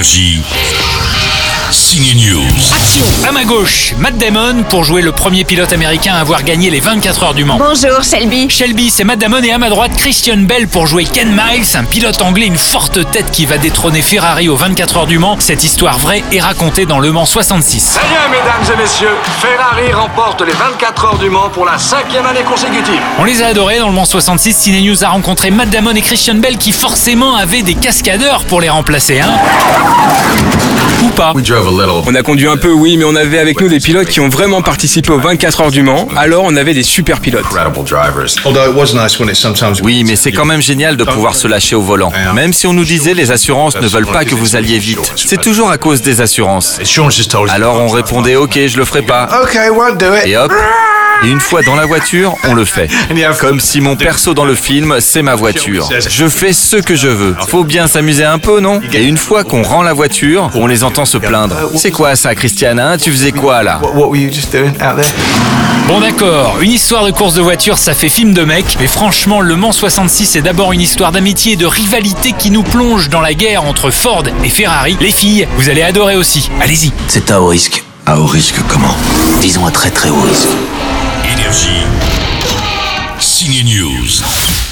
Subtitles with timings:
[0.00, 0.79] Energia.
[1.72, 2.42] Signe News.
[2.74, 6.68] Action À ma gauche, Matt Damon pour jouer le premier pilote américain à avoir gagné
[6.68, 7.58] les 24 heures du Mans.
[7.58, 8.50] Bonjour Shelby.
[8.50, 11.84] Shelby, c'est Matt Damon et à ma droite, Christian Bell pour jouer Ken Miles, un
[11.84, 15.36] pilote anglais, une forte tête qui va détrôner Ferrari aux 24 heures du Mans.
[15.38, 17.80] Cette histoire vraie est racontée dans Le Mans 66.
[17.80, 21.78] Ça y est, mesdames et messieurs, Ferrari remporte les 24 heures du Mans pour la
[21.78, 23.00] cinquième année consécutive.
[23.20, 24.56] On les a adorés dans Le Mans 66.
[24.56, 28.60] Cine News a rencontré Matt Damon et Christian Bell qui forcément avaient des cascadeurs pour
[28.60, 29.30] les remplacer, hein
[31.20, 31.32] pas
[32.06, 34.30] On a conduit un peu, oui, mais on avait avec nous des pilotes qui ont
[34.30, 37.44] vraiment participé aux 24 heures du Mans, alors on avait des super pilotes.
[39.82, 42.10] Oui, mais c'est quand même génial de pouvoir se lâcher au volant.
[42.34, 45.12] Même si on nous disait les assurances ne veulent pas que vous alliez vite.
[45.16, 46.78] C'est toujours à cause des assurances.
[47.50, 49.28] Alors on répondait ok, je le ferai pas.
[50.26, 50.52] Et hop.
[51.22, 52.88] Et une fois dans la voiture, on le fait.
[53.38, 55.88] Comme si mon perso dans le film, c'est ma voiture.
[56.08, 57.36] Je fais ce que je veux.
[57.48, 60.82] Faut bien s'amuser un peu, non Et une fois qu'on rend la voiture, on les
[60.82, 61.54] entend se plaindre.
[61.76, 62.96] C'est quoi ça, Christiane hein?
[62.96, 63.80] Tu faisais quoi là?
[65.88, 69.40] Bon d'accord, une histoire de course de voiture, ça fait film de mec, mais franchement,
[69.40, 73.20] Le Mans 66 est d'abord une histoire d'amitié et de rivalité qui nous plonge dans
[73.20, 74.96] la guerre entre Ford et Ferrari.
[75.00, 76.48] Les filles, vous allez adorer aussi.
[76.60, 76.92] Allez-y.
[77.08, 77.82] C'est à haut risque.
[78.06, 78.94] À haut risque comment?
[79.40, 80.48] Disons à très très haut risque.
[83.70, 83.80] Énergie.
[83.80, 84.69] Signe News.